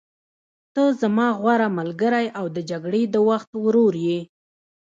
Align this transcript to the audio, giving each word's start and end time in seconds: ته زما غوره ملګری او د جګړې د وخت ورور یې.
ته 0.73 0.83
زما 1.01 1.27
غوره 1.39 1.67
ملګری 1.77 2.27
او 2.39 2.45
د 2.55 2.57
جګړې 2.69 3.01
د 3.13 3.15
وخت 3.29 3.49
ورور 3.65 3.93
یې. 4.07 4.19